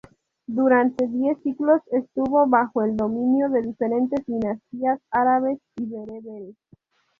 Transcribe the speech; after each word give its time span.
Durante 0.47 1.07
diez 1.07 1.37
siglos 1.43 1.79
estuvo 1.91 2.47
bajo 2.47 2.81
el 2.81 2.97
dominio 2.97 3.49
de 3.51 3.61
diferentes 3.61 4.25
dinastías 4.25 4.99
árabes 5.11 5.59
y 5.75 5.85
bereberes. 5.85 6.55